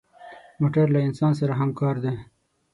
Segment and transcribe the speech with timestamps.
[0.59, 2.13] موټر له انسان سره همکار دی.